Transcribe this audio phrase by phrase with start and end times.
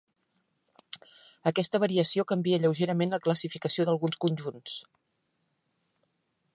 [1.51, 4.83] Aquesta variació canvia lleugerament la classificació d'alguns conjunts.